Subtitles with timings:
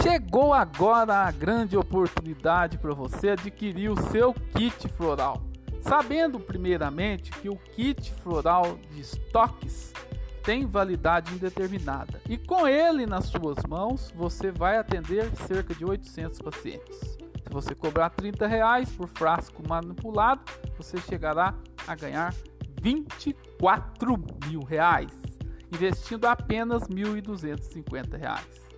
[0.00, 5.42] Chegou agora a grande oportunidade para você adquirir o seu kit floral.
[5.82, 9.92] Sabendo primeiramente que o kit floral de estoques
[10.42, 16.38] tem validade indeterminada e com ele nas suas mãos você vai atender cerca de 800
[16.40, 16.98] pacientes.
[16.98, 20.42] Se você cobrar 30 reais por frasco manipulado,
[20.76, 21.54] você chegará
[21.86, 22.34] a ganhar
[22.80, 24.16] 24
[24.48, 25.12] mil reais,
[25.72, 28.71] investindo apenas 1.250 reais.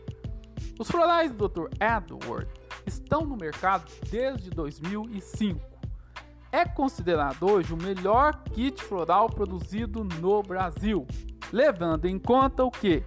[0.76, 1.68] Os florais do Dr.
[1.80, 2.48] Edward
[2.84, 5.60] estão no mercado desde 2005.
[6.50, 11.06] É considerado hoje o melhor kit floral produzido no Brasil,
[11.52, 13.04] levando em conta o que?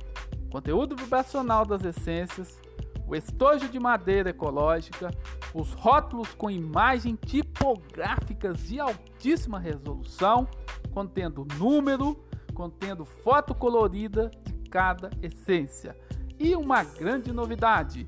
[0.50, 2.58] Conteúdo vibracional das essências,
[3.06, 5.12] o estojo de madeira ecológica,
[5.54, 10.48] os rótulos com imagens tipográficas de altíssima resolução,
[10.94, 12.18] contendo número,
[12.54, 15.96] contendo foto colorida de cada essência
[16.40, 18.06] e uma grande novidade: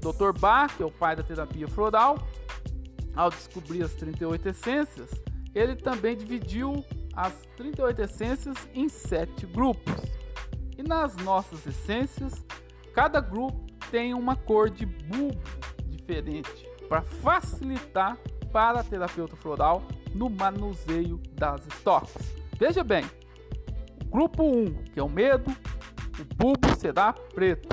[0.00, 0.38] Dr.
[0.38, 2.18] Bach, que é o pai da terapia floral,
[3.14, 5.10] ao descobrir as 38 essências,
[5.54, 9.94] ele também dividiu as 38 essências em sete grupos.
[10.76, 12.44] E nas nossas essências,
[12.92, 15.40] cada grupo tem uma cor de bulbo
[15.88, 18.18] diferente para facilitar
[18.52, 19.82] para a terapeuta floral
[20.14, 22.34] no manuseio das estoques.
[22.58, 23.04] Veja bem,
[24.08, 25.50] grupo 1, que é o medo,
[26.18, 27.68] o bulbo será preto.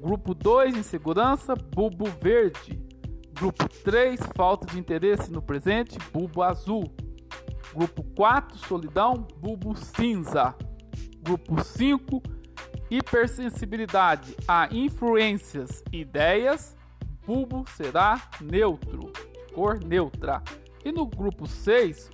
[0.00, 2.80] Grupo 2, insegurança, bulbo verde.
[3.32, 6.92] Grupo 3, falta de interesse no presente, bulbo azul.
[7.74, 10.54] Grupo 4, solidão, bulbo cinza.
[11.22, 12.22] Grupo 5,
[12.90, 16.76] hipersensibilidade a influências e ideias,
[17.26, 19.12] bulbo será neutro,
[19.54, 20.42] cor neutra.
[20.84, 22.10] E no grupo 6,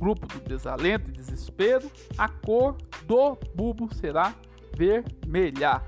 [0.00, 2.76] grupo do desalento e desespero, a cor
[3.10, 4.36] do bulbo será
[4.76, 5.82] vermelha.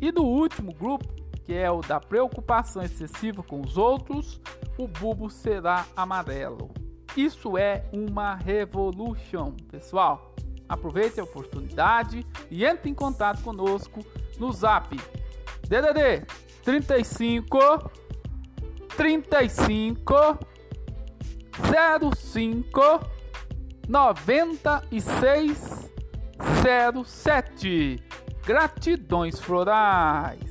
[0.00, 1.06] E do último grupo,
[1.46, 4.40] que é o da preocupação excessiva com os outros,
[4.76, 6.72] o bulbo será amarelo.
[7.16, 10.34] Isso é uma revolução, pessoal.
[10.68, 14.04] Aproveite a oportunidade e entre em contato conosco
[14.36, 14.96] no Zap
[15.68, 16.26] DDD
[16.64, 17.88] 35
[18.96, 20.38] 35
[22.16, 23.14] 05
[26.38, 28.02] 9607.
[28.44, 30.43] Gratidões florais.